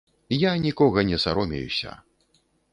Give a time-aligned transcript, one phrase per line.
[0.35, 1.95] Я нікога не саромеюся.